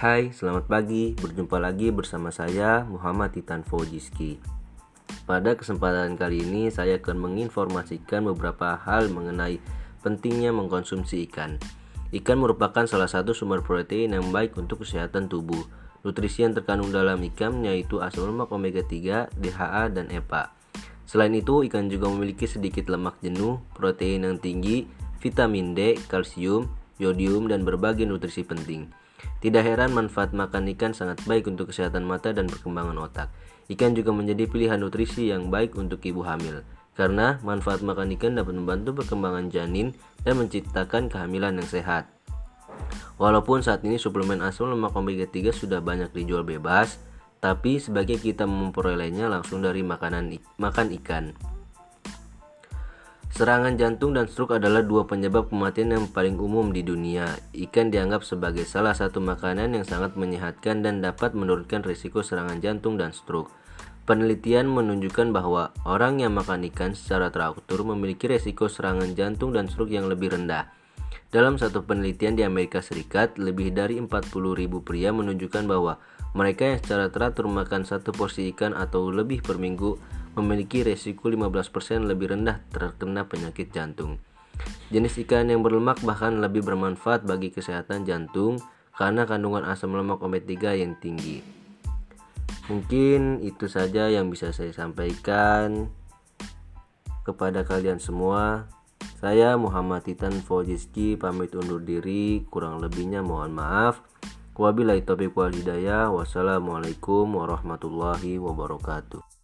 [0.00, 1.12] Hai, selamat pagi.
[1.12, 4.40] Berjumpa lagi bersama saya Muhammad Titan Fojiski.
[5.28, 9.60] Pada kesempatan kali ini saya akan menginformasikan beberapa hal mengenai
[10.00, 11.60] pentingnya mengkonsumsi ikan.
[12.16, 15.68] Ikan merupakan salah satu sumber protein yang baik untuk kesehatan tubuh.
[16.00, 20.48] Nutrisi yang terkandung dalam ikan yaitu asam lemak omega 3, DHA, dan EPA.
[21.04, 24.88] Selain itu, ikan juga memiliki sedikit lemak jenuh, protein yang tinggi,
[25.20, 28.88] vitamin D, kalsium, yodium, dan berbagai nutrisi penting.
[29.40, 33.28] Tidak heran manfaat makan ikan sangat baik untuk kesehatan mata dan perkembangan otak.
[33.70, 36.66] Ikan juga menjadi pilihan nutrisi yang baik untuk ibu hamil.
[36.92, 39.96] Karena manfaat makan ikan dapat membantu perkembangan janin
[40.26, 42.10] dan menciptakan kehamilan yang sehat.
[43.20, 47.00] Walaupun saat ini suplemen asam lemak omega 3 sudah banyak dijual bebas,
[47.40, 51.32] tapi sebaiknya kita memperolehnya langsung dari makanan makan ikan.
[53.40, 57.40] Serangan jantung dan stroke adalah dua penyebab kematian yang paling umum di dunia.
[57.56, 63.00] Ikan dianggap sebagai salah satu makanan yang sangat menyehatkan dan dapat menurunkan risiko serangan jantung
[63.00, 63.48] dan stroke.
[64.04, 69.88] Penelitian menunjukkan bahwa orang yang makan ikan secara teratur memiliki risiko serangan jantung dan stroke
[69.88, 70.68] yang lebih rendah.
[71.32, 75.96] Dalam satu penelitian di Amerika Serikat, lebih dari 40.000 pria menunjukkan bahwa
[76.36, 82.08] mereka yang secara teratur makan satu porsi ikan atau lebih per minggu memiliki resiko 15%
[82.08, 84.18] lebih rendah terkena penyakit jantung.
[84.90, 88.58] Jenis ikan yang berlemak bahkan lebih bermanfaat bagi kesehatan jantung
[88.96, 91.40] karena kandungan asam lemak omega 3 yang tinggi.
[92.68, 95.90] Mungkin itu saja yang bisa saya sampaikan
[97.26, 98.70] kepada kalian semua.
[99.20, 104.00] Saya Muhammad Titan Fojiski pamit undur diri, kurang lebihnya mohon maaf.
[104.60, 106.12] Wabillahi taufiq wal hidayah.
[106.12, 109.39] Wassalamualaikum warahmatullahi wabarakatuh.